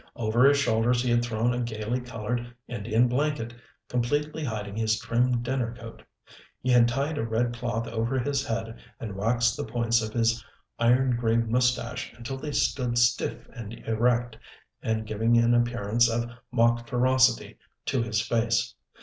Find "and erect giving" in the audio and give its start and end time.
13.53-15.37